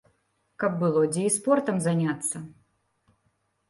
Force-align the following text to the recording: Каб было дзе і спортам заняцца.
Каб 0.63 0.79
было 0.85 1.03
дзе 1.11 1.23
і 1.27 1.35
спортам 1.37 1.77
заняцца. 1.87 2.37